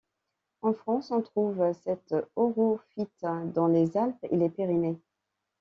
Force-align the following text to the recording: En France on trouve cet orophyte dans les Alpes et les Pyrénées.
En 0.63 0.73
France 0.73 1.11
on 1.11 1.21
trouve 1.21 1.73
cet 1.73 2.15
orophyte 2.35 3.23
dans 3.53 3.67
les 3.67 3.95
Alpes 3.97 4.25
et 4.31 4.35
les 4.35 4.49
Pyrénées. 4.49 4.99